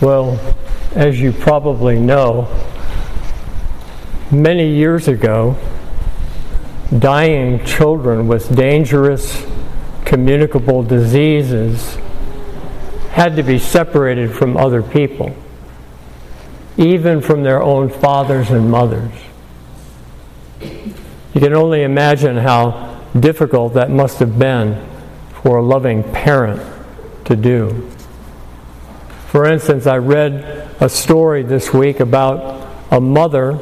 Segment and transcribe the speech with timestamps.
[0.00, 0.38] Well,
[0.94, 2.46] as you probably know,
[4.30, 5.56] many years ago,
[6.96, 9.44] dying children with dangerous
[10.04, 11.96] communicable diseases
[13.10, 15.34] had to be separated from other people,
[16.76, 19.12] even from their own fathers and mothers.
[20.60, 24.80] You can only imagine how difficult that must have been
[25.42, 26.62] for a loving parent
[27.24, 27.90] to do.
[29.28, 33.58] For instance, I read a story this week about a mother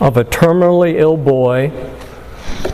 [0.00, 1.70] of a terminally ill boy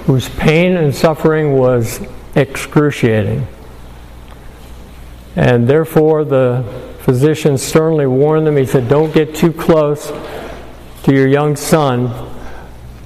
[0.05, 3.47] whose pain and suffering was excruciating.
[5.37, 6.67] And therefore, the
[6.99, 8.59] physician sternly warned them.
[8.59, 10.13] He said, Don't get too close
[11.05, 12.31] to your young son,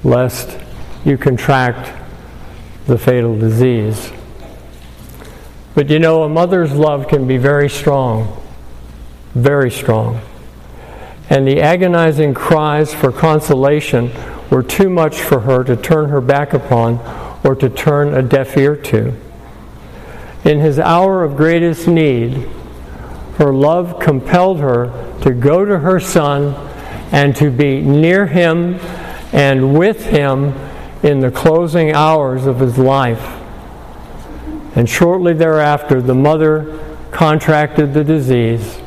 [0.03, 0.59] lest
[1.05, 1.93] you contract
[2.87, 4.11] the fatal disease.
[5.75, 8.41] But you know, a mother's love can be very strong
[9.35, 10.21] very strong.
[11.29, 14.11] And the agonizing cries for consolation
[14.49, 16.99] were too much for her to turn her back upon
[17.43, 19.13] or to turn a deaf ear to.
[20.45, 22.47] In his hour of greatest need,
[23.37, 26.53] her love compelled her to go to her son
[27.11, 28.75] and to be near him
[29.33, 30.53] and with him
[31.03, 33.23] in the closing hours of his life.
[34.75, 36.79] And shortly thereafter, the mother
[37.11, 38.79] contracted the disease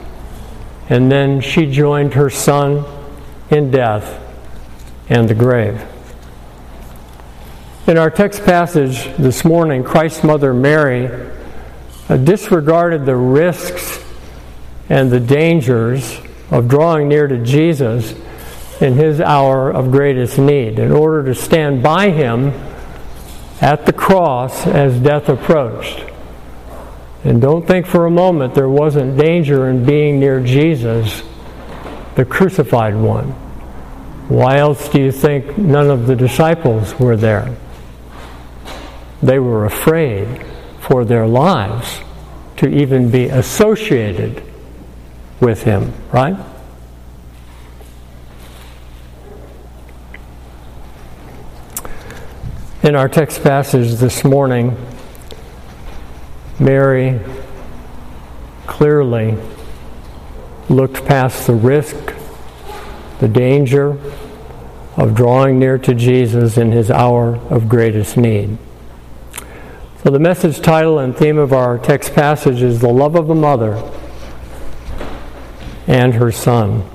[0.88, 2.84] and then she joined her son
[3.50, 4.24] in death
[5.08, 5.84] and the grave.
[7.86, 11.30] In our text passage this morning, Christ's mother Mary
[12.08, 14.04] uh, disregarded the risks
[14.88, 18.14] and the dangers of drawing near to Jesus
[18.80, 22.52] in his hour of greatest need in order to stand by him
[23.60, 26.07] at the cross as death approached.
[27.24, 31.22] And don't think for a moment there wasn't danger in being near Jesus,
[32.14, 33.30] the crucified one.
[34.28, 37.56] Why else do you think none of the disciples were there?
[39.22, 40.44] They were afraid
[40.80, 42.00] for their lives
[42.58, 44.42] to even be associated
[45.40, 46.36] with him, right?
[52.82, 54.76] In our text passage this morning,
[56.60, 57.20] Mary
[58.66, 59.36] clearly
[60.68, 61.96] looked past the risk,
[63.20, 63.98] the danger
[64.96, 68.58] of drawing near to Jesus in his hour of greatest need.
[70.02, 73.34] So, the message title and theme of our text passage is The Love of a
[73.34, 73.82] Mother
[75.86, 76.88] and Her Son.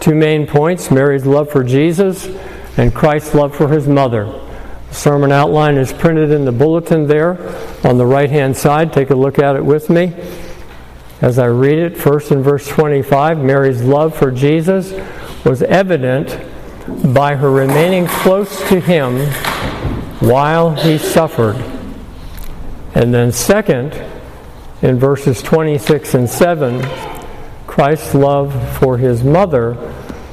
[0.00, 2.26] Two main points Mary's love for Jesus
[2.78, 4.26] and Christ's love for his mother.
[4.90, 7.38] Sermon outline is printed in the bulletin there
[7.84, 8.92] on the right hand side.
[8.92, 10.14] Take a look at it with me.
[11.20, 14.92] As I read it, first in verse 25, Mary's love for Jesus
[15.44, 16.38] was evident
[17.14, 19.18] by her remaining close to him
[20.20, 21.56] while he suffered.
[22.94, 23.92] And then, second,
[24.82, 26.82] in verses 26 and 7,
[27.66, 29.76] Christ's love for his mother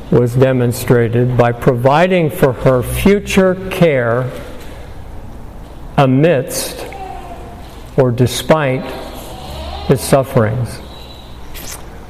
[0.10, 4.32] was demonstrated by providing for her future care
[5.98, 6.86] amidst
[7.98, 8.84] or despite
[9.88, 10.80] his sufferings.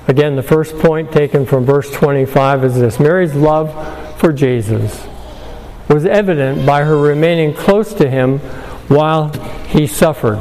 [0.07, 5.05] Again, the first point taken from verse 25 is this Mary's love for Jesus
[5.87, 8.39] was evident by her remaining close to him
[8.89, 9.31] while
[9.67, 10.37] he suffered.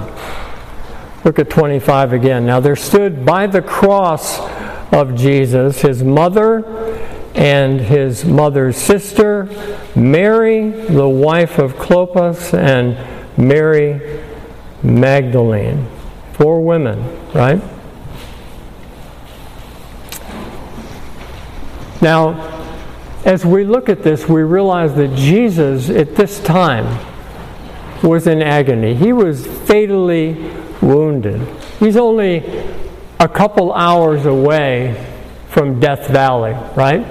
[1.25, 2.47] Look at 25 again.
[2.47, 4.39] Now there stood by the cross
[4.93, 6.65] of Jesus his mother
[7.35, 9.49] and his mother's sister,
[9.95, 12.97] Mary, the wife of Clopas, and
[13.37, 14.23] Mary
[14.83, 15.87] Magdalene.
[16.35, 17.61] Four women, right?
[22.03, 22.53] Now,
[23.25, 27.05] as we look at this, we realize that Jesus at this time
[28.03, 28.95] was in agony.
[28.95, 30.35] He was fatally
[30.81, 31.41] wounded.
[31.81, 32.45] He's only
[33.19, 35.05] a couple hours away
[35.49, 37.05] from Death Valley, right?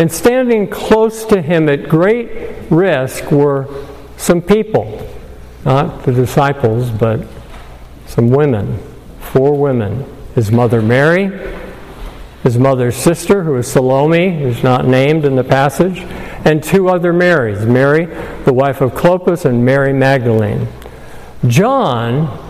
[0.00, 3.68] And standing close to him at great risk were
[4.16, 5.06] some people,
[5.66, 7.20] not the disciples, but
[8.06, 8.78] some women,
[9.20, 10.06] four women.
[10.34, 11.30] His mother Mary,
[12.42, 15.98] his mother's sister, who is Salome, who's not named in the passage,
[16.46, 18.06] and two other Marys Mary,
[18.46, 20.66] the wife of Clopas, and Mary Magdalene.
[21.46, 22.49] John,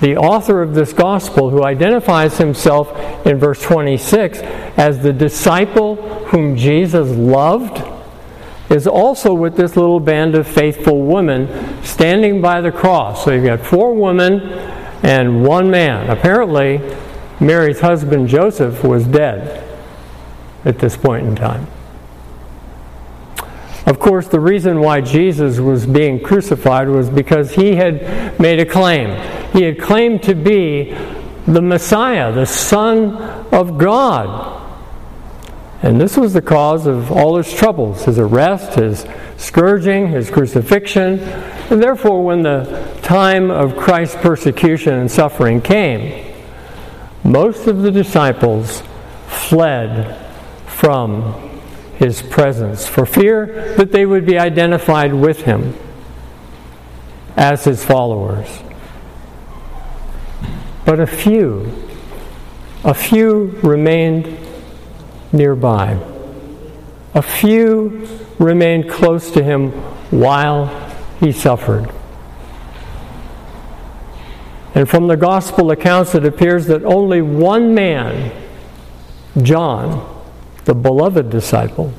[0.00, 2.94] the author of this gospel, who identifies himself
[3.26, 4.40] in verse 26
[4.76, 5.96] as the disciple
[6.26, 7.82] whom Jesus loved,
[8.70, 13.24] is also with this little band of faithful women standing by the cross.
[13.24, 14.40] So you've got four women
[15.02, 16.10] and one man.
[16.10, 16.80] Apparently,
[17.40, 19.62] Mary's husband Joseph was dead
[20.64, 21.66] at this point in time.
[23.86, 28.66] Of course, the reason why Jesus was being crucified was because he had made a
[28.66, 29.10] claim.
[29.52, 30.90] He had claimed to be
[31.46, 33.14] the Messiah, the Son
[33.52, 34.54] of God.
[35.82, 39.06] And this was the cause of all his troubles his arrest, his
[39.36, 41.20] scourging, his crucifixion.
[41.70, 46.34] And therefore, when the time of Christ's persecution and suffering came,
[47.22, 48.82] most of the disciples
[49.28, 50.16] fled
[50.66, 51.45] from
[51.98, 55.74] his presence for fear that they would be identified with him
[57.36, 58.48] as his followers.
[60.84, 61.72] But a few,
[62.84, 64.38] a few remained
[65.32, 65.98] nearby.
[67.14, 68.06] A few
[68.38, 69.70] remained close to him
[70.10, 70.66] while
[71.18, 71.90] he suffered.
[74.74, 78.30] And from the gospel accounts, it appears that only one man,
[79.42, 80.15] John,
[80.66, 81.94] the beloved disciple.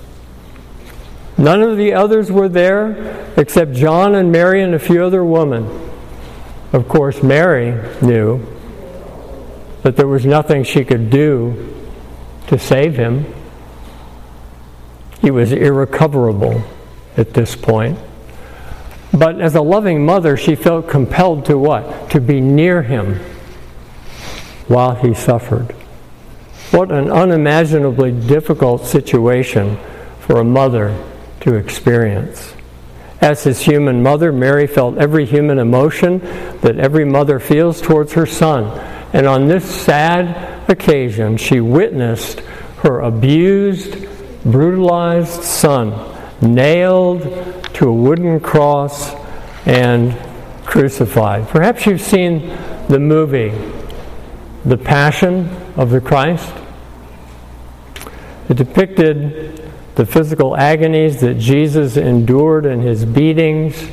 [1.37, 5.65] None of the others were there except John and Mary and a few other women.
[6.73, 7.71] Of course, Mary
[8.01, 8.45] knew
[9.83, 11.73] that there was nothing she could do
[12.47, 13.33] to save him.
[15.21, 16.61] He was irrecoverable
[17.15, 17.97] at this point.
[19.13, 22.09] But as a loving mother, she felt compelled to what?
[22.11, 23.15] To be near him
[24.67, 25.73] while he suffered.
[26.71, 29.77] What an unimaginably difficult situation
[30.19, 30.95] for a mother
[31.41, 32.53] to experience.
[33.21, 36.19] As his human mother, Mary felt every human emotion
[36.61, 38.65] that every mother feels towards her son.
[39.13, 42.41] And on this sad occasion, she witnessed
[42.83, 44.05] her abused,
[44.43, 45.93] brutalized son
[46.41, 47.23] nailed
[47.75, 49.15] to a wooden cross
[49.65, 50.15] and
[50.65, 51.47] crucified.
[51.47, 52.55] Perhaps you've seen
[52.89, 53.53] the movie,
[54.65, 56.51] The Passion of the Christ.
[58.49, 63.89] It depicted the physical agonies that Jesus endured in his beatings,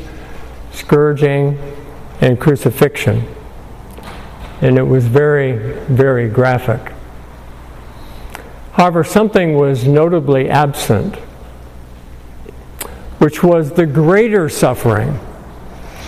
[0.73, 1.59] scourging,
[2.21, 3.27] and crucifixion.
[4.61, 6.93] And it was very, very graphic.
[8.73, 11.17] However, something was notably absent,
[13.19, 15.19] which was the greater suffering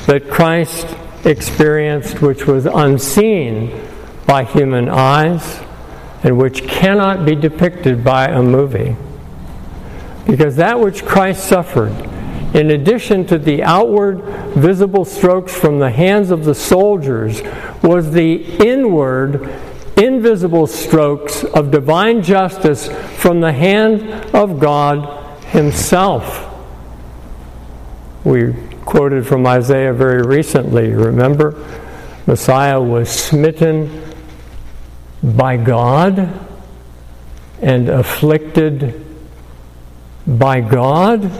[0.06, 0.86] that Christ
[1.24, 3.82] experienced, which was unseen
[4.26, 5.60] by human eyes
[6.22, 8.96] and which cannot be depicted by a movie.
[10.26, 11.92] Because that which Christ suffered,
[12.54, 14.22] in addition to the outward
[14.54, 17.42] visible strokes from the hands of the soldiers,
[17.82, 19.48] was the inward
[19.96, 22.88] invisible strokes of divine justice
[23.20, 24.02] from the hand
[24.34, 26.42] of God Himself.
[28.24, 28.52] We
[28.84, 31.54] quoted from Isaiah very recently, remember?
[32.26, 34.05] Messiah was smitten
[35.26, 36.46] by God
[37.60, 39.04] and afflicted
[40.26, 41.30] by God,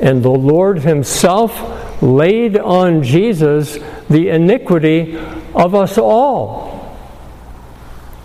[0.00, 5.16] and the Lord Himself laid on Jesus the iniquity
[5.54, 6.68] of us all.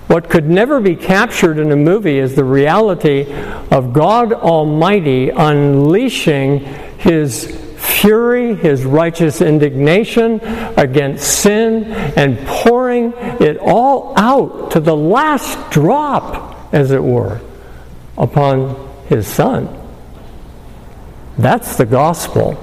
[0.08, 3.26] What could never be captured in a movie is the reality
[3.72, 6.60] of God Almighty unleashing
[7.00, 7.63] His
[8.04, 10.42] fury, his righteous indignation
[10.76, 11.86] against sin,
[12.18, 17.40] and pouring it all out to the last drop, as it were,
[18.18, 18.76] upon
[19.08, 19.70] his son.
[21.38, 22.62] That's the gospel.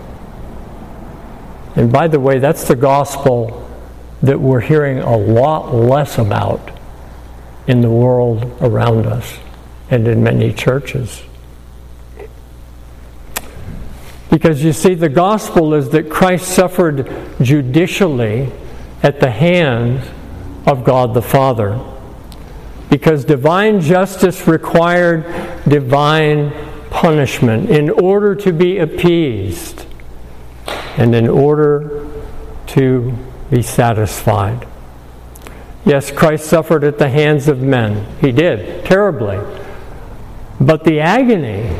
[1.75, 3.67] And by the way, that's the gospel
[4.23, 6.71] that we're hearing a lot less about
[7.67, 9.39] in the world around us
[9.91, 11.23] and in many churches.
[14.31, 17.11] Because you see, the gospel is that Christ suffered
[17.43, 18.51] judicially
[19.03, 20.09] at the hands
[20.67, 21.85] of God the Father.
[22.89, 25.25] Because divine justice required
[25.69, 26.53] divine
[26.91, 29.87] punishment in order to be appeased
[30.97, 32.07] and in order
[32.69, 33.17] to
[33.51, 34.67] be satisfied.
[35.85, 38.07] Yes, Christ suffered at the hands of men.
[38.21, 39.39] He did, terribly.
[40.61, 41.75] But the agony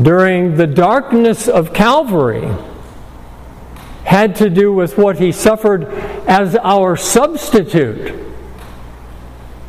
[0.00, 2.48] during the darkness of Calvary
[4.04, 5.84] had to do with what he suffered
[6.26, 8.14] as our substitute,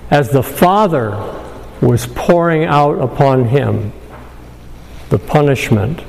[0.09, 1.11] as the Father
[1.81, 3.91] was pouring out upon him
[5.09, 6.01] the punishment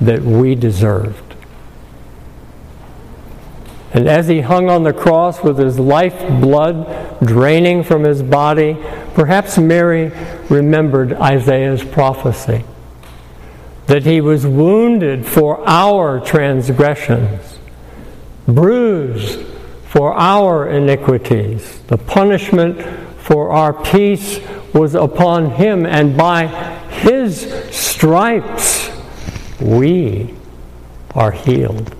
[0.00, 1.25] that we deserved.
[3.96, 8.76] And as he hung on the cross with his life blood draining from his body,
[9.14, 10.12] perhaps Mary
[10.50, 12.62] remembered Isaiah's prophecy
[13.86, 17.58] that he was wounded for our transgressions,
[18.46, 19.40] bruised
[19.86, 21.80] for our iniquities.
[21.86, 22.82] The punishment
[23.18, 24.40] for our peace
[24.74, 26.48] was upon him, and by
[26.90, 28.90] his stripes
[29.58, 30.34] we
[31.14, 31.94] are healed.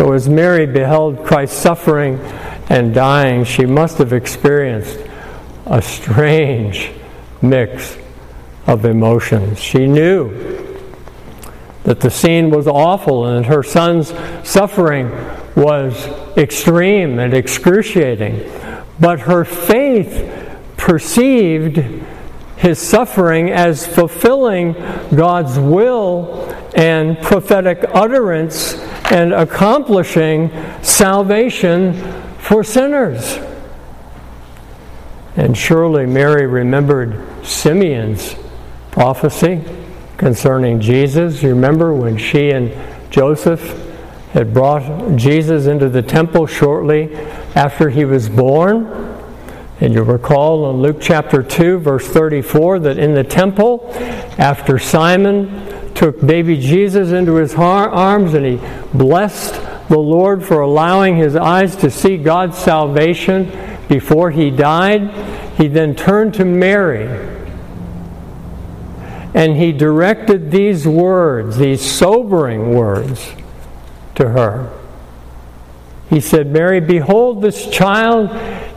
[0.00, 2.18] So, as Mary beheld Christ suffering
[2.70, 4.98] and dying, she must have experienced
[5.66, 6.90] a strange
[7.42, 7.98] mix
[8.66, 9.60] of emotions.
[9.60, 10.74] She knew
[11.82, 15.10] that the scene was awful and that her son's suffering
[15.54, 16.06] was
[16.38, 18.50] extreme and excruciating.
[18.98, 21.76] But her faith perceived
[22.56, 24.72] his suffering as fulfilling
[25.14, 28.80] God's will and prophetic utterance
[29.10, 30.50] and accomplishing
[30.82, 31.94] salvation
[32.38, 33.38] for sinners.
[35.36, 38.34] And surely Mary remembered Simeon's
[38.90, 39.62] prophecy
[40.16, 41.42] concerning Jesus.
[41.42, 42.72] You remember when she and
[43.10, 43.60] Joseph
[44.32, 47.14] had brought Jesus into the temple shortly
[47.54, 48.86] after he was born?
[49.80, 53.90] And you recall in Luke chapter 2, verse 34, that in the temple,
[54.36, 55.69] after Simon
[56.00, 58.58] took baby Jesus into his arms and he
[58.96, 59.52] blessed
[59.90, 63.52] the Lord for allowing his eyes to see God's salvation
[63.86, 65.10] before he died,
[65.58, 67.04] he then turned to Mary
[69.34, 73.34] and he directed these words, these sobering words,
[74.14, 74.72] to her.
[76.08, 78.30] He said, Mary, behold, this child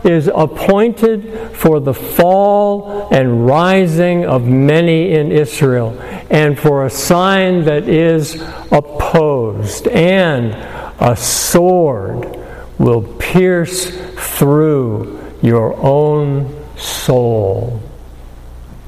[0.04, 5.98] is appointed for the fall and rising of many in Israel,
[6.30, 10.54] and for a sign that is opposed, and
[11.00, 12.38] a sword
[12.78, 13.90] will pierce
[14.36, 17.80] through your own soul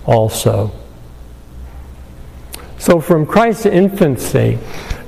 [0.04, 0.73] also.
[2.78, 4.58] So, from Christ's infancy,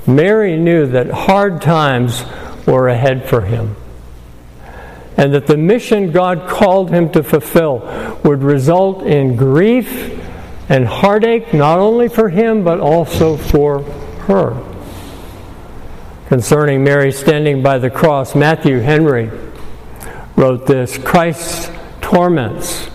[0.07, 2.25] Mary knew that hard times
[2.67, 3.77] were ahead for him,
[5.19, 7.81] and that the mission God called him to fulfill
[8.23, 10.17] would result in grief
[10.69, 14.65] and heartache, not only for him, but also for her.
[16.29, 19.29] Concerning Mary standing by the cross, Matthew Henry
[20.37, 21.69] wrote this Christ's
[22.01, 22.89] torments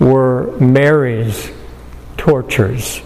[0.00, 1.52] were Mary's
[2.16, 3.00] tortures.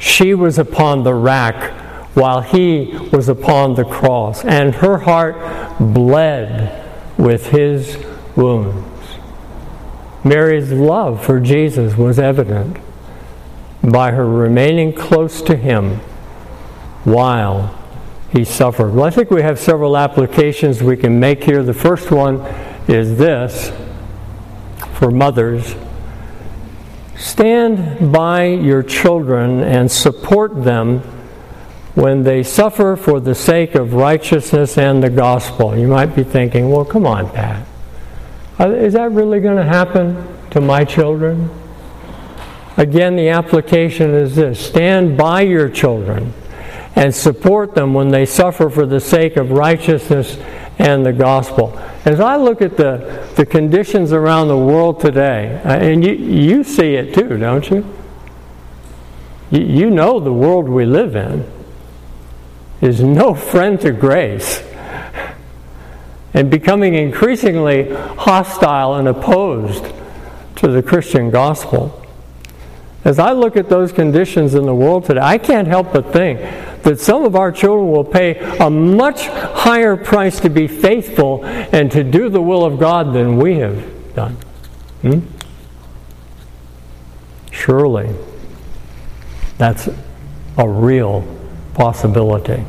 [0.00, 1.72] She was upon the rack
[2.16, 5.36] while he was upon the cross, and her heart
[5.78, 6.83] bled
[7.16, 7.98] with his
[8.36, 9.18] wounds.
[10.24, 12.78] Mary's love for Jesus was evident
[13.82, 15.96] by her remaining close to him
[17.04, 17.78] while
[18.30, 18.94] he suffered.
[18.94, 21.62] Well, I think we have several applications we can make here.
[21.62, 22.40] The first one
[22.88, 23.72] is this
[24.94, 25.74] for mothers
[27.16, 31.02] Stand by your children and support them
[31.94, 35.76] when they suffer for the sake of righteousness and the gospel.
[35.76, 37.66] You might be thinking, well, come on, Pat.
[38.58, 41.50] Is that really going to happen to my children?
[42.76, 46.32] Again, the application is this stand by your children
[46.96, 50.36] and support them when they suffer for the sake of righteousness
[50.78, 51.78] and the gospel.
[52.04, 56.64] As I look at the, the conditions around the world today, uh, and you, you
[56.64, 57.86] see it too, don't you?
[59.50, 61.48] You know the world we live in
[62.84, 64.62] is no friend to grace
[66.34, 69.84] and becoming increasingly hostile and opposed
[70.56, 72.02] to the Christian gospel.
[73.04, 76.40] As I look at those conditions in the world today, I can't help but think
[76.82, 81.90] that some of our children will pay a much higher price to be faithful and
[81.92, 84.36] to do the will of God than we have done.
[85.02, 85.20] Hmm?
[87.50, 88.14] Surely,
[89.56, 89.88] that's
[90.58, 91.26] a real
[91.74, 92.64] possibility.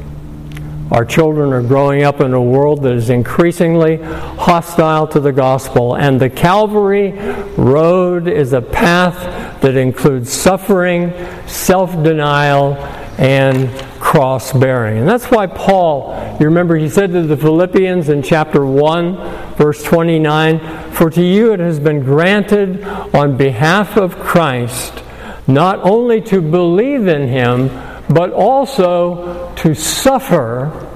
[0.92, 5.96] Our children are growing up in a world that is increasingly hostile to the gospel,
[5.96, 7.12] and the Calvary
[7.58, 11.12] Road is a path that includes suffering,
[11.48, 12.76] self denial,
[13.18, 15.00] and cross bearing.
[15.00, 19.82] And that's why Paul, you remember, he said to the Philippians in chapter 1, verse
[19.84, 25.02] 29 For to you it has been granted on behalf of Christ
[25.48, 27.70] not only to believe in him,
[28.10, 30.90] but also to suffer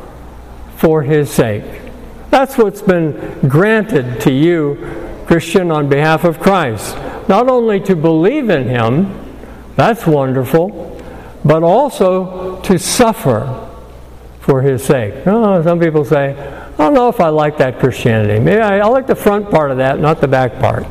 [0.78, 1.64] for his sake.
[2.30, 6.96] That's what's been granted to you, Christian, on behalf of Christ.
[7.28, 9.36] Not only to believe in him,
[9.76, 11.02] that's wonderful,
[11.44, 13.68] but also to suffer
[14.42, 15.14] for his sake.
[15.26, 18.40] Oh, some people say, I don't know if I like that Christianity.
[18.40, 20.86] Maybe I, I like the front part of that, not the back part.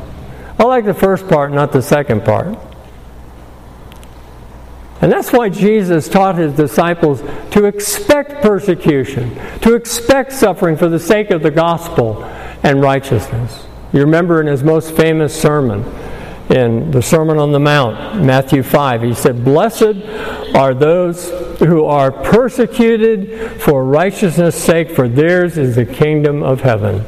[0.58, 2.58] I like the first part, not the second part.
[5.00, 10.98] And that's why Jesus taught his disciples to expect persecution, to expect suffering for the
[10.98, 12.24] sake of the gospel
[12.62, 13.66] and righteousness.
[13.92, 15.84] You remember in his most famous sermon,
[16.50, 20.02] in the Sermon on the Mount, Matthew 5, he said, Blessed
[20.54, 27.04] are those who are persecuted for righteousness' sake, for theirs is the kingdom of heaven.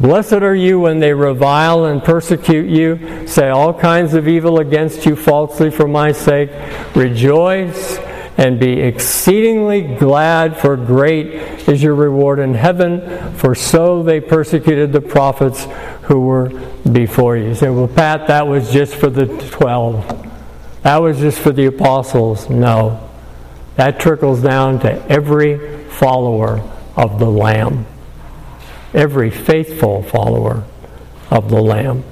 [0.00, 5.06] Blessed are you when they revile and persecute you, say all kinds of evil against
[5.06, 6.50] you falsely for my sake.
[6.96, 7.98] Rejoice
[8.36, 11.26] and be exceedingly glad, for great
[11.68, 15.68] is your reward in heaven, for so they persecuted the prophets
[16.02, 16.48] who were
[16.90, 17.54] before you.
[17.54, 20.32] Say, well, Pat, that was just for the 12.
[20.82, 22.50] That was just for the apostles.
[22.50, 23.08] No.
[23.76, 27.86] That trickles down to every follower of the Lamb
[28.94, 30.64] every faithful follower
[31.30, 32.04] of the Lamb.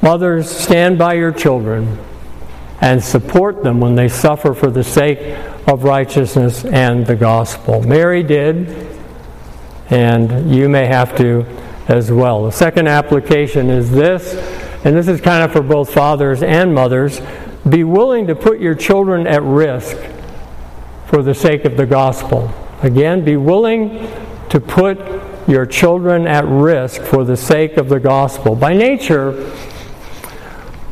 [0.00, 1.98] Mothers, stand by your children
[2.80, 7.82] and support them when they suffer for the sake of righteousness and the gospel.
[7.82, 8.88] Mary did,
[9.90, 11.44] and you may have to
[11.88, 12.44] as well.
[12.44, 14.34] The second application is this,
[14.84, 17.20] and this is kind of for both fathers and mothers
[17.68, 19.96] be willing to put your children at risk
[21.06, 22.50] for the sake of the gospel.
[22.82, 24.10] Again, be willing
[24.48, 24.98] to put
[25.46, 28.54] your children at risk for the sake of the gospel.
[28.54, 29.52] By nature,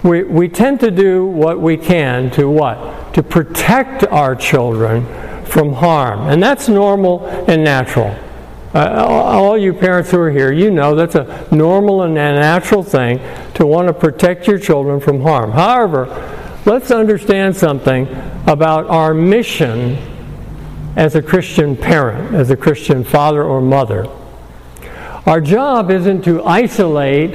[0.03, 3.15] we, we tend to do what we can to what?
[3.15, 5.07] To protect our children
[5.45, 6.29] from harm.
[6.29, 8.17] And that's normal and natural.
[8.75, 12.83] Uh, all you parents who are here, you know that's a normal and a natural
[12.83, 13.19] thing
[13.55, 15.51] to want to protect your children from harm.
[15.51, 16.07] However,
[16.67, 18.07] let's understand something
[18.47, 19.97] about our mission
[20.97, 24.07] as a Christian parent, as a Christian father or mother.
[25.29, 27.35] Our job isn't to isolate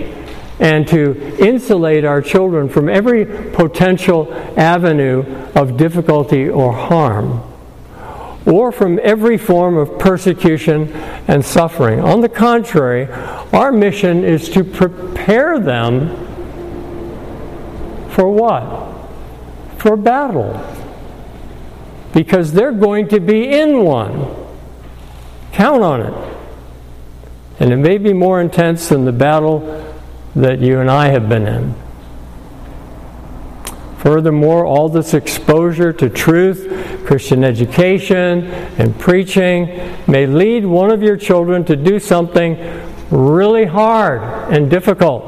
[0.59, 5.23] and to insulate our children from every potential avenue
[5.53, 7.43] of difficulty or harm,
[8.47, 10.91] or from every form of persecution
[11.27, 11.99] and suffering.
[11.99, 13.05] On the contrary,
[13.53, 16.09] our mission is to prepare them
[18.09, 19.07] for what?
[19.77, 20.59] For battle.
[22.11, 24.35] Because they're going to be in one.
[25.51, 26.32] Count on it.
[27.63, 29.61] And it may be more intense than the battle
[30.35, 31.73] that you and I have been in.
[33.99, 38.47] Furthermore, all this exposure to truth, Christian education,
[38.77, 42.57] and preaching may lead one of your children to do something
[43.09, 44.21] really hard
[44.51, 45.23] and difficult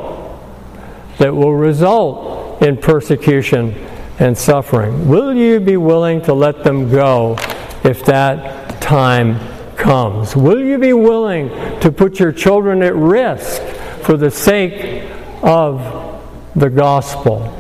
[1.20, 3.74] that will result in persecution
[4.20, 5.08] and suffering.
[5.08, 7.38] Will you be willing to let them go
[7.86, 10.36] if that time comes?
[10.36, 13.62] Will you be willing to put your children at risk
[14.04, 15.10] for the sake
[15.42, 16.22] of
[16.56, 17.52] the gospel?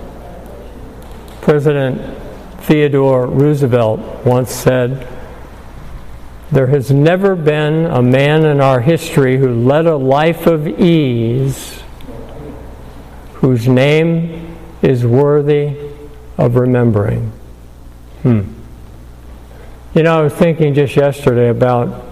[1.41, 2.01] President
[2.61, 5.07] Theodore Roosevelt once said,
[6.51, 11.83] There has never been a man in our history who led a life of ease
[13.35, 15.77] whose name is worthy
[16.37, 17.31] of remembering.
[18.23, 18.41] Hmm.
[19.93, 22.04] You know, I was thinking just yesterday about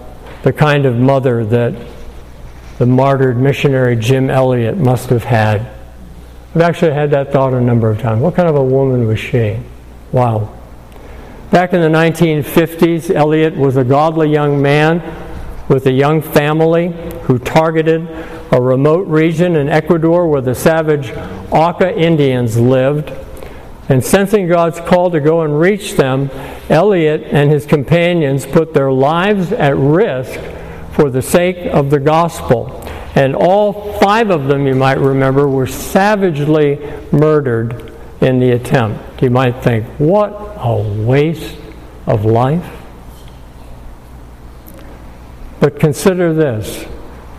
[0.44, 1.74] the kind of mother that
[2.76, 5.66] the martyred missionary Jim Elliot must have had.
[6.54, 8.20] I've actually had that thought a number of times.
[8.20, 9.58] What kind of a woman was she?
[10.12, 10.54] Wow.
[11.50, 15.00] Back in the 1950s, Elliot was a godly young man
[15.68, 16.88] with a young family
[17.22, 18.06] who targeted
[18.52, 21.10] a remote region in Ecuador where the savage
[21.50, 23.10] Auca Indians lived.
[23.88, 26.30] And sensing God's call to go and reach them,
[26.70, 30.40] Elliot and his companions put their lives at risk
[30.92, 32.80] for the sake of the gospel.
[33.14, 36.78] And all five of them, you might remember, were savagely
[37.12, 39.22] murdered in the attempt.
[39.22, 41.56] You might think, what a waste
[42.06, 42.66] of life.
[45.60, 46.86] But consider this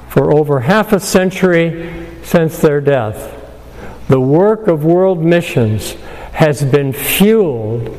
[0.09, 3.33] for over half a century since their death,
[4.07, 5.95] the work of world missions
[6.35, 7.97] has been fueled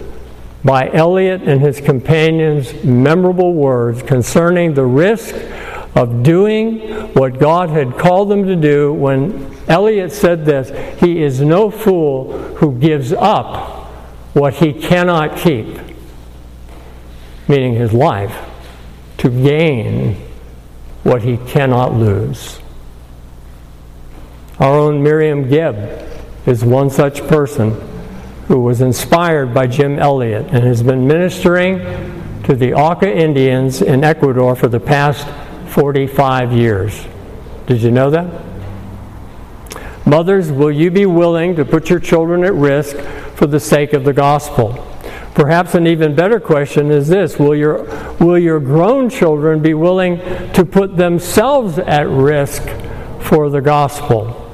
[0.63, 5.35] by Elliot and his companions' memorable words concerning the risk
[5.95, 6.81] of doing
[7.15, 10.69] what God had called them to do when Elliot said this
[11.01, 13.87] He is no fool who gives up
[14.35, 15.79] what he cannot keep,
[17.49, 18.37] meaning his life,
[19.17, 20.15] to gain
[21.05, 22.61] what he cannot lose.
[24.59, 26.07] Our own Miriam Gibb
[26.45, 27.96] is one such person
[28.49, 31.79] who was inspired by Jim Elliot and has been ministering
[32.45, 35.27] to the Auca Indians in Ecuador for the past
[35.71, 37.07] 45 years.
[37.67, 38.47] Did you know that?
[40.07, 42.97] Mothers, will you be willing to put your children at risk
[43.35, 44.75] for the sake of the gospel?
[45.35, 47.83] Perhaps an even better question is this Will your,
[48.21, 50.19] will your grown children be willing
[50.53, 52.63] to put themselves at risk
[53.21, 54.46] for the gospel?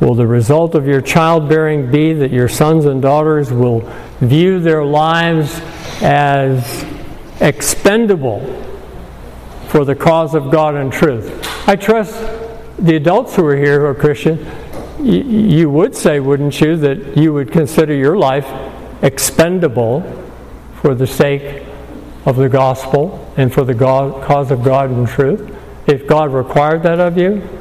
[0.00, 3.80] Will the result of your childbearing be that your sons and daughters will
[4.20, 5.60] view their lives
[6.00, 6.86] as
[7.40, 8.40] expendable
[9.68, 11.46] for the cause of God and truth?
[11.68, 12.14] I trust
[12.78, 14.46] the adults who are here who are Christian,
[15.02, 18.46] you would say, wouldn't you, that you would consider your life
[19.02, 20.00] expendable
[20.80, 21.66] for the sake
[22.24, 25.54] of the gospel and for the God, cause of God and truth?
[25.86, 27.59] If God required that of you?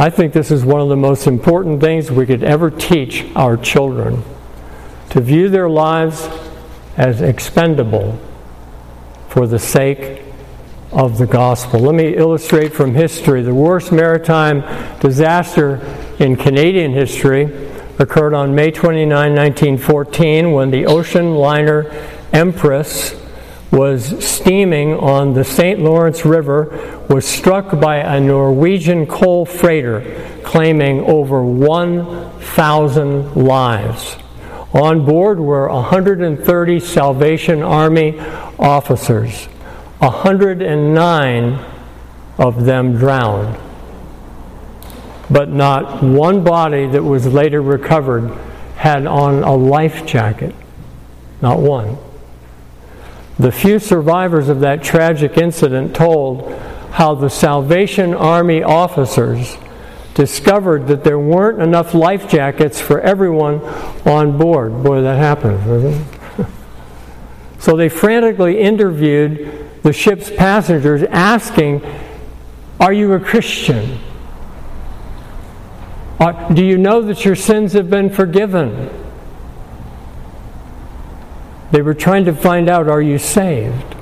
[0.00, 3.56] I think this is one of the most important things we could ever teach our
[3.56, 4.22] children
[5.10, 6.28] to view their lives
[6.96, 8.16] as expendable
[9.28, 10.22] for the sake
[10.92, 11.80] of the gospel.
[11.80, 13.42] Let me illustrate from history.
[13.42, 14.62] The worst maritime
[15.00, 15.80] disaster
[16.20, 17.46] in Canadian history
[17.98, 21.90] occurred on May 29, 1914, when the ocean liner
[22.32, 23.17] Empress
[23.70, 25.78] was steaming on the St.
[25.80, 34.16] Lawrence River was struck by a Norwegian coal freighter claiming over 1,000 lives.
[34.72, 38.18] On board were 130 Salvation Army
[38.58, 39.46] officers.
[39.98, 41.64] 109
[42.38, 43.58] of them drowned.
[45.30, 48.30] But not one body that was later recovered
[48.76, 50.54] had on a life jacket.
[51.42, 51.98] Not one.
[53.38, 56.52] The few survivors of that tragic incident told
[56.90, 59.56] how the Salvation Army officers
[60.14, 63.60] discovered that there weren't enough life jackets for everyone
[64.04, 64.82] on board.
[64.82, 66.04] Boy, that happened.
[67.60, 71.82] so they frantically interviewed the ship's passengers, asking,
[72.80, 74.00] Are you a Christian?
[76.52, 78.90] Do you know that your sins have been forgiven?
[81.70, 83.94] They were trying to find out are you saved?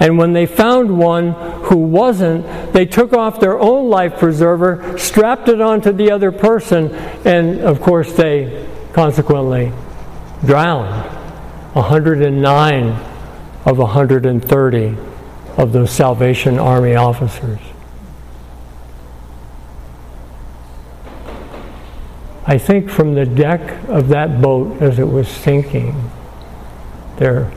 [0.00, 1.32] And when they found one
[1.64, 6.92] who wasn't, they took off their own life preserver, strapped it onto the other person,
[7.24, 9.72] and of course they consequently
[10.44, 11.10] drowned.
[11.74, 12.84] 109
[13.64, 14.96] of 130
[15.56, 17.60] of those Salvation Army officers.
[22.46, 26.10] I think from the deck of that boat as it was sinking,
[27.16, 27.50] there,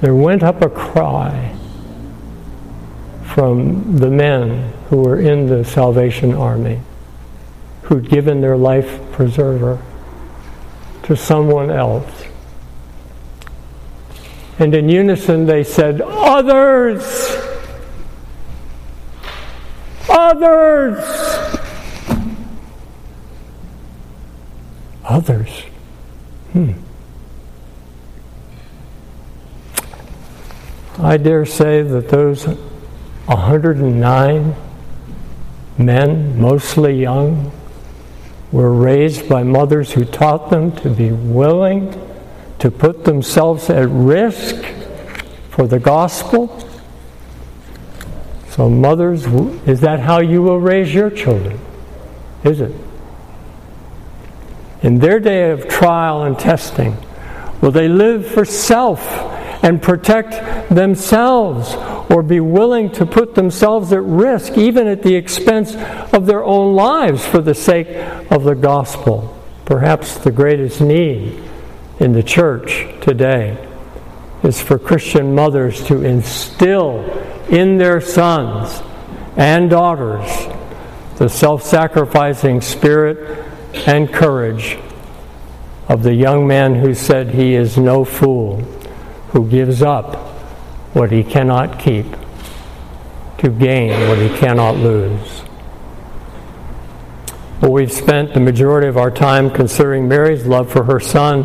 [0.00, 1.56] there went up a cry
[3.24, 6.80] from the men who were in the Salvation Army,
[7.82, 9.82] who'd given their life preserver
[11.02, 12.24] to someone else.
[14.60, 17.36] And in unison they said, Others!
[20.08, 21.27] Others!
[25.18, 25.62] Others.
[26.52, 26.72] Hmm.
[31.00, 34.54] I dare say that those 109
[35.76, 37.50] men, mostly young,
[38.52, 42.00] were raised by mothers who taught them to be willing
[42.60, 44.64] to put themselves at risk
[45.50, 46.64] for the gospel.
[48.50, 49.26] So, mothers,
[49.66, 51.58] is that how you will raise your children?
[52.44, 52.72] Is it?
[54.82, 56.96] In their day of trial and testing?
[57.60, 59.00] Will they live for self
[59.62, 61.74] and protect themselves
[62.10, 65.74] or be willing to put themselves at risk, even at the expense
[66.12, 67.88] of their own lives, for the sake
[68.30, 69.36] of the gospel?
[69.64, 71.42] Perhaps the greatest need
[71.98, 73.58] in the church today
[74.42, 77.04] is for Christian mothers to instill
[77.50, 78.80] in their sons
[79.36, 80.28] and daughters
[81.16, 83.47] the self sacrificing spirit
[83.86, 84.78] and courage
[85.88, 88.56] of the young man who said he is no fool,
[89.30, 90.16] who gives up
[90.94, 92.06] what he cannot keep
[93.38, 95.42] to gain what he cannot lose.
[97.60, 101.44] Well, we've spent the majority of our time considering Mary's love for her son.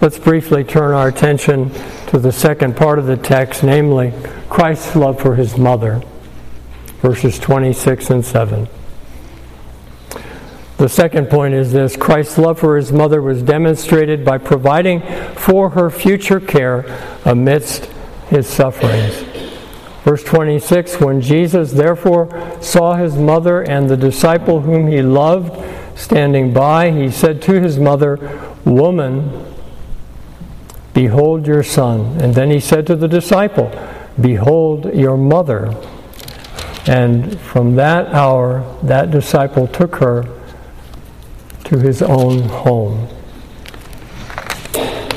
[0.00, 1.70] Let's briefly turn our attention
[2.08, 4.12] to the second part of the text, namely
[4.48, 6.02] Christ's love for his mother,
[7.00, 8.68] verses 26 and 7.
[10.80, 15.02] The second point is this Christ's love for his mother was demonstrated by providing
[15.34, 16.86] for her future care
[17.26, 17.84] amidst
[18.30, 19.14] his sufferings.
[20.04, 22.30] Verse 26 When Jesus therefore
[22.62, 25.52] saw his mother and the disciple whom he loved
[25.98, 28.16] standing by, he said to his mother,
[28.64, 29.54] Woman,
[30.94, 32.18] behold your son.
[32.22, 33.70] And then he said to the disciple,
[34.18, 35.74] Behold your mother.
[36.86, 40.39] And from that hour, that disciple took her
[41.70, 43.06] to his own home.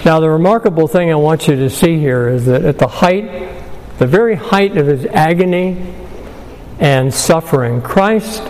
[0.06, 3.50] Now, the remarkable thing I want you to see here is that at the height,
[3.98, 5.96] the very height of his agony
[6.78, 8.44] and suffering, Christ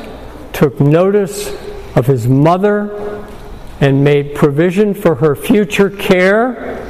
[0.51, 1.47] took notice
[1.95, 3.25] of his mother
[3.79, 6.81] and made provision for her future care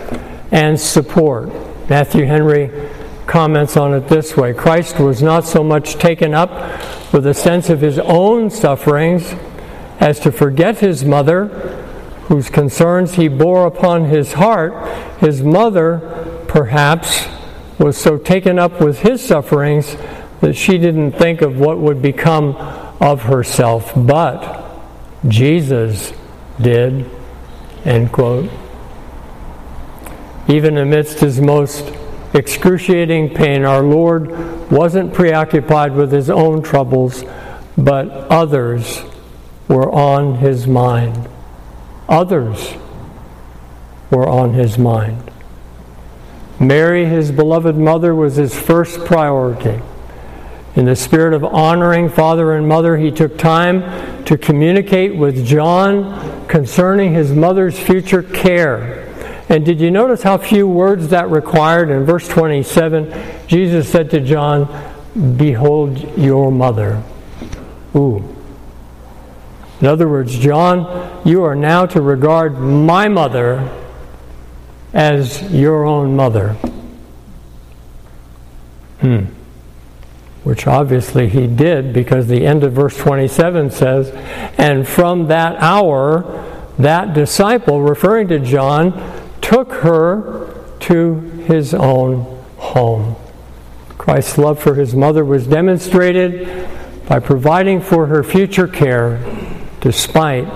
[0.52, 1.52] and support.
[1.90, 2.90] Matthew Henry
[3.28, 6.50] comments on it this way Christ was not so much taken up
[7.14, 9.36] with a sense of his own sufferings
[10.00, 11.48] as to forget his mother,
[12.28, 14.74] whose concerns he bore upon his heart.
[15.20, 17.28] His mother, perhaps,
[17.78, 19.96] was so taken up with his sufferings
[20.42, 22.56] that she didn't think of what would become
[23.02, 23.92] of herself.
[23.96, 24.72] But
[25.28, 26.14] Jesus
[26.62, 27.10] did.
[27.86, 28.50] End quote.
[30.48, 31.94] Even amidst his most
[32.34, 37.24] excruciating pain, our Lord wasn't preoccupied with his own troubles,
[37.78, 39.04] but others
[39.68, 41.28] were on his mind.
[42.10, 42.74] Others
[44.12, 45.32] were on his mind.
[46.60, 49.82] Mary, his beloved mother, was his first priority.
[50.76, 56.48] In the spirit of honoring father and mother, he took time to communicate with John
[56.48, 59.04] concerning his mother's future care.
[59.50, 61.90] And did you notice how few words that required?
[61.90, 64.68] In verse 27, Jesus said to John,
[65.38, 67.04] Behold your mother.
[67.96, 68.33] Ooh.
[69.84, 73.70] In other words, John, you are now to regard my mother
[74.94, 76.54] as your own mother.
[79.02, 79.26] Hmm.
[80.46, 84.10] Which obviously he did because the end of verse 27 says,
[84.58, 88.94] And from that hour, that disciple, referring to John,
[89.42, 91.16] took her to
[91.46, 93.18] his own home.
[93.98, 96.70] Christ's love for his mother was demonstrated
[97.06, 99.20] by providing for her future care
[99.84, 100.48] despite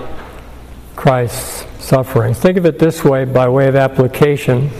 [0.96, 2.32] Christ's suffering.
[2.32, 4.70] Think of it this way by way of application.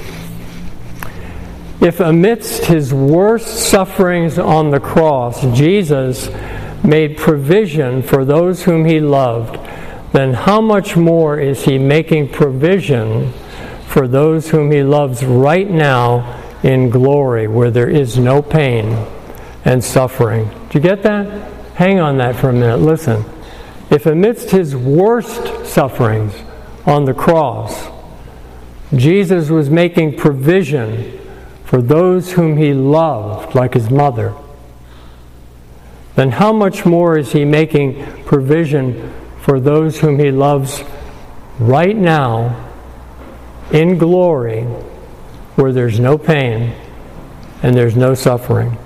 [1.83, 6.31] If amidst his worst sufferings on the cross, Jesus
[6.83, 9.57] made provision for those whom he loved,
[10.13, 13.31] then how much more is he making provision
[13.87, 19.07] for those whom he loves right now in glory where there is no pain
[19.67, 20.49] and suffering.
[20.71, 21.53] Do you get that?
[21.75, 22.79] Hang on that for a minute.
[22.79, 23.25] Listen.
[23.91, 26.35] If amidst his worst sufferings
[26.85, 27.89] on the cross,
[28.95, 31.19] Jesus was making provision
[31.65, 34.35] for those whom he loved, like his mother,
[36.17, 40.83] then how much more is he making provision for those whom he loves
[41.59, 42.69] right now
[43.73, 44.63] in glory
[45.57, 46.75] where there's no pain
[47.63, 48.77] and there's no suffering.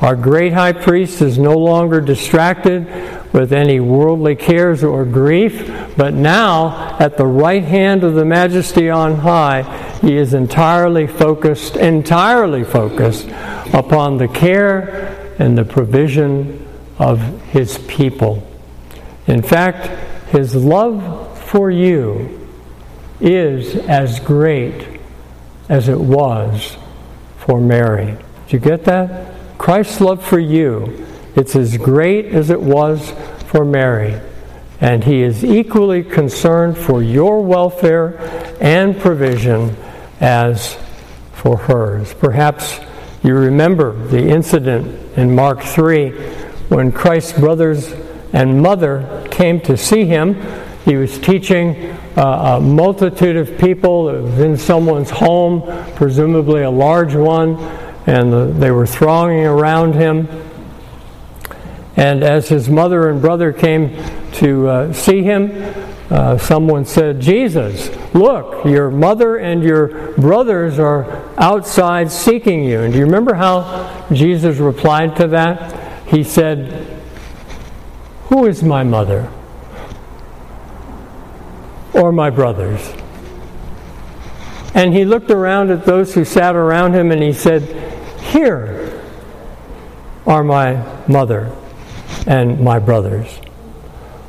[0.00, 2.86] Our great high priest is no longer distracted
[3.32, 8.88] with any worldly cares or grief, but now at the right hand of the majesty
[8.88, 9.62] on high,
[10.00, 13.28] he is entirely focused, entirely focused
[13.74, 16.66] upon the care and the provision
[16.98, 18.42] of his people.
[19.26, 19.86] In fact,
[20.30, 22.48] his love for you
[23.20, 25.00] is as great
[25.68, 26.76] as it was
[27.36, 28.16] for Mary.
[28.48, 29.34] Do you get that?
[29.58, 31.06] Christ's love for you,
[31.38, 33.12] it's as great as it was
[33.46, 34.20] for Mary.
[34.80, 38.18] And he is equally concerned for your welfare
[38.60, 39.76] and provision
[40.20, 40.76] as
[41.32, 42.12] for hers.
[42.14, 42.80] Perhaps
[43.22, 46.10] you remember the incident in Mark 3
[46.68, 47.92] when Christ's brothers
[48.32, 50.36] and mother came to see him.
[50.84, 54.08] He was teaching uh, a multitude of people.
[54.40, 55.62] In someone's home,
[55.94, 57.56] presumably a large one,
[58.06, 60.26] and the, they were thronging around him.
[61.98, 63.96] And as his mother and brother came
[64.34, 65.50] to uh, see him,
[66.10, 72.80] uh, someone said, Jesus, look, your mother and your brothers are outside seeking you.
[72.80, 76.08] And do you remember how Jesus replied to that?
[76.08, 77.02] He said,
[78.28, 79.30] Who is my mother?
[81.98, 82.94] or my brothers.
[84.74, 87.62] And he looked around at those who sat around him and he said,
[88.20, 89.02] Here
[90.26, 91.52] are my mother
[92.26, 93.40] and my brothers.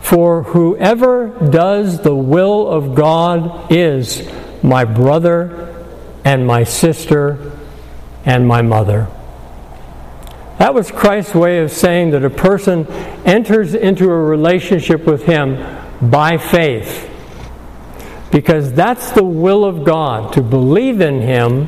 [0.01, 4.27] For whoever does the will of God is
[4.63, 5.85] my brother
[6.25, 7.51] and my sister
[8.25, 9.07] and my mother.
[10.57, 12.85] That was Christ's way of saying that a person
[13.25, 15.57] enters into a relationship with Him
[16.01, 17.09] by faith
[18.31, 21.65] because that's the will of God to believe in Him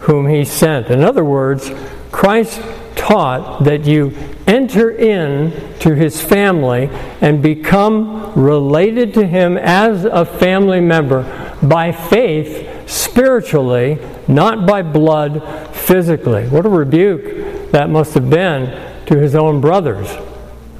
[0.00, 0.88] whom He sent.
[0.88, 1.70] In other words,
[2.10, 2.60] Christ
[2.96, 4.10] taught that you
[4.46, 6.88] enter in to his family
[7.20, 11.22] and become related to him as a family member
[11.62, 15.42] by faith spiritually, not by blood
[15.74, 16.48] physically.
[16.48, 20.08] What a rebuke that must have been to his own brothers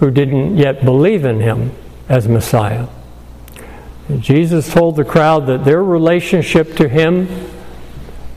[0.00, 1.72] who didn't yet believe in him
[2.08, 2.88] as Messiah.
[4.18, 7.48] Jesus told the crowd that their relationship to him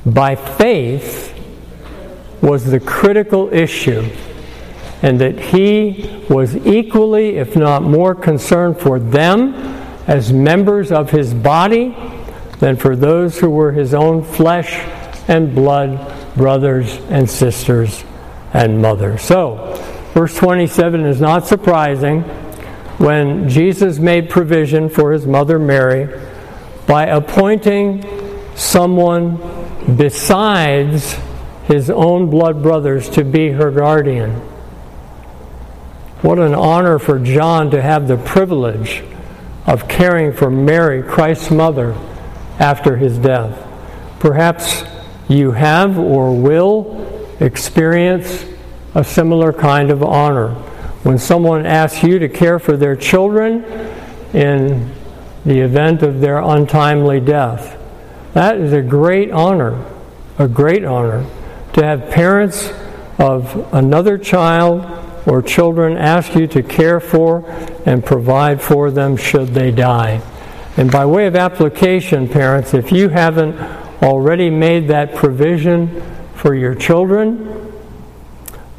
[0.06, 1.34] by faith
[2.42, 4.08] was the critical issue
[5.06, 9.54] and that he was equally, if not more, concerned for them
[10.08, 11.96] as members of his body
[12.58, 14.74] than for those who were his own flesh
[15.28, 18.04] and blood brothers and sisters
[18.52, 19.22] and mothers.
[19.22, 19.76] So,
[20.15, 22.22] verse 27 is not surprising
[22.98, 26.20] when Jesus made provision for his mother Mary
[26.88, 28.04] by appointing
[28.56, 29.38] someone
[29.98, 31.15] besides
[31.65, 34.55] his own blood brothers to be her guardian.
[36.26, 39.04] What an honor for John to have the privilege
[39.68, 41.94] of caring for Mary, Christ's mother,
[42.58, 43.56] after his death.
[44.18, 44.86] Perhaps
[45.28, 48.44] you have or will experience
[48.96, 50.56] a similar kind of honor.
[51.04, 53.64] When someone asks you to care for their children
[54.34, 54.92] in
[55.46, 57.80] the event of their untimely death,
[58.34, 59.80] that is a great honor,
[60.40, 61.24] a great honor
[61.74, 62.72] to have parents
[63.20, 67.44] of another child or children ask you to care for
[67.86, 70.22] and provide for them should they die.
[70.78, 73.58] And by way of application, parents, if you haven't
[74.04, 76.02] already made that provision
[76.36, 77.72] for your children,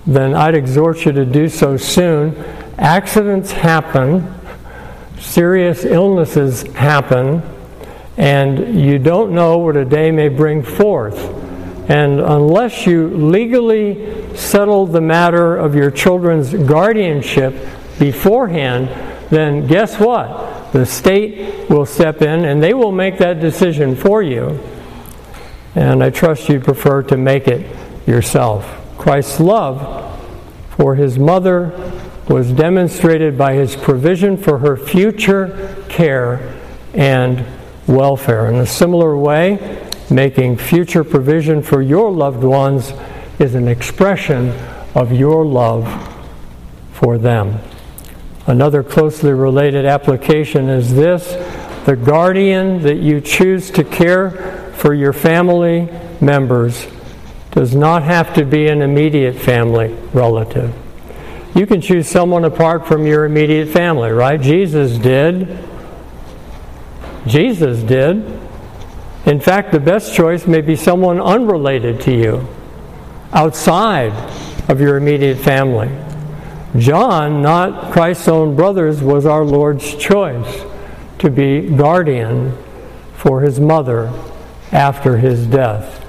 [0.07, 2.37] then I'd exhort you to do so soon.
[2.79, 4.33] Accidents happen,
[5.19, 7.43] serious illnesses happen,
[8.17, 11.46] and you don't know what a day may bring forth.
[11.88, 17.55] And unless you legally settle the matter of your children's guardianship
[17.99, 18.88] beforehand,
[19.31, 20.72] then guess what?
[20.72, 24.61] The state will step in and they will make that decision for you
[25.77, 27.77] and I trust you prefer to make it
[28.09, 28.64] yourself.
[28.96, 30.18] Christ's love
[30.70, 31.70] for his mother
[32.29, 36.55] was demonstrated by his provision for her future care
[36.94, 37.44] and
[37.87, 38.46] welfare.
[38.46, 42.92] In a similar way, making future provision for your loved ones
[43.38, 44.51] is an expression
[44.95, 45.87] of your love
[46.92, 47.59] for them.
[48.47, 51.35] Another closely related application is this
[51.85, 55.88] the guardian that you choose to care for your family
[56.21, 56.87] members
[57.53, 60.75] does not have to be an immediate family relative.
[61.55, 64.40] You can choose someone apart from your immediate family, right?
[64.40, 65.59] Jesus did.
[67.27, 68.46] Jesus did.
[69.27, 72.47] In fact, the best choice may be someone unrelated to you,
[73.33, 74.12] outside
[74.71, 75.91] of your immediate family.
[76.79, 80.65] John, not Christ's own brothers, was our Lord's choice
[81.19, 82.57] to be guardian
[83.15, 84.12] for his mother
[84.71, 86.05] after his death.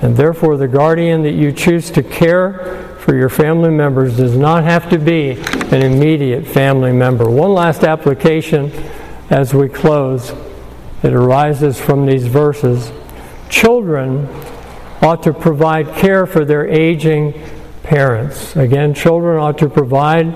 [0.00, 4.62] And therefore, the guardian that you choose to care for your family members does not
[4.62, 7.28] have to be an immediate family member.
[7.28, 8.70] One last application
[9.30, 10.32] as we close
[11.04, 12.90] it arises from these verses.
[13.50, 14.26] Children
[15.02, 17.34] ought to provide care for their aging
[17.82, 18.56] parents.
[18.56, 20.34] Again, children ought to provide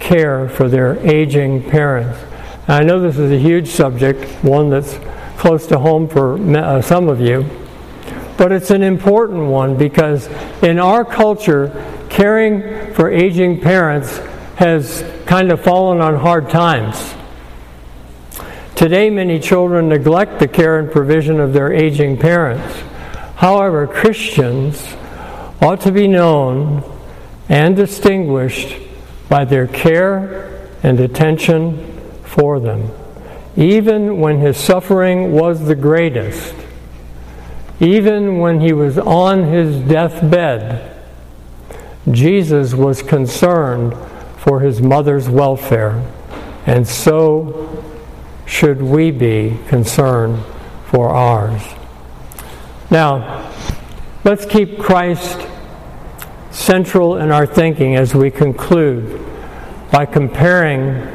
[0.00, 2.18] care for their aging parents.
[2.66, 4.98] And I know this is a huge subject, one that's
[5.38, 7.48] close to home for uh, some of you.
[8.36, 10.26] But it's an important one because
[10.62, 11.70] in our culture,
[12.10, 14.18] caring for aging parents
[14.56, 17.14] has kind of fallen on hard times.
[18.78, 22.80] Today, many children neglect the care and provision of their aging parents.
[23.36, 24.94] However, Christians
[25.60, 26.84] ought to be known
[27.48, 28.76] and distinguished
[29.28, 32.90] by their care and attention for them
[33.58, 36.54] even when his suffering was the greatest,
[37.80, 40.94] even when he was on his deathbed,
[42.08, 43.96] Jesus was concerned
[44.36, 46.00] for his mother's welfare,
[46.66, 47.67] and so
[48.48, 50.42] should we be concerned
[50.86, 51.62] for ours.
[52.90, 53.52] Now,
[54.24, 55.46] let's keep Christ
[56.50, 59.24] central in our thinking as we conclude
[59.92, 61.14] by comparing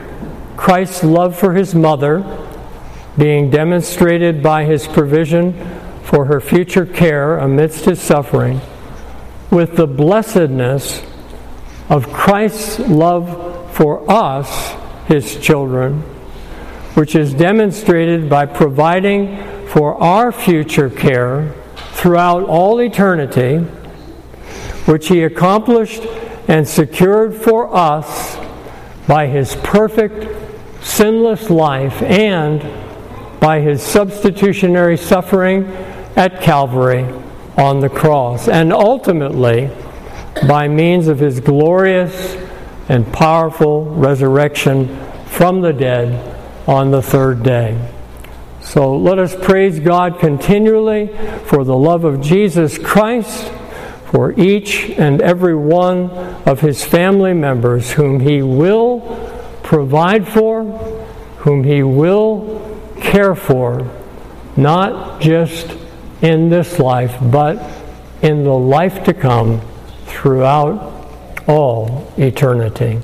[0.55, 2.23] Christ's love for his mother,
[3.17, 5.53] being demonstrated by his provision
[6.03, 8.61] for her future care amidst his suffering,
[9.49, 11.03] with the blessedness
[11.89, 14.75] of Christ's love for us,
[15.07, 16.03] his children,
[16.95, 19.37] which is demonstrated by providing
[19.67, 21.53] for our future care
[21.93, 23.57] throughout all eternity,
[24.85, 26.03] which he accomplished
[26.47, 28.37] and secured for us
[29.07, 30.27] by his perfect,
[30.83, 32.61] sinless life and
[33.39, 35.65] by his substitutionary suffering
[36.15, 37.05] at Calvary
[37.57, 39.69] on the cross, and ultimately
[40.47, 42.35] by means of his glorious
[42.89, 44.87] and powerful resurrection
[45.25, 46.32] from the dead
[46.67, 47.77] on the third day.
[48.61, 51.07] So let us praise God continually
[51.45, 53.51] for the love of Jesus Christ,
[54.05, 56.09] for each and every one
[56.45, 59.01] of his family members whom he will
[59.63, 60.63] provide for,
[61.39, 63.91] whom he will care for,
[64.55, 65.77] not just
[66.21, 67.61] in this life, but
[68.21, 69.59] in the life to come
[70.05, 71.07] throughout
[71.47, 73.01] all eternity.